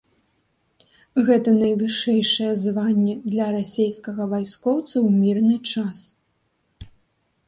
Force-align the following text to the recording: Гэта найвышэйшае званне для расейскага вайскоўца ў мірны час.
Гэта 1.27 1.49
найвышэйшае 1.57 2.47
званне 2.61 3.13
для 3.31 3.45
расейскага 3.55 4.23
вайскоўца 4.31 4.93
ў 5.05 5.09
мірны 5.21 5.57
час. 5.75 5.99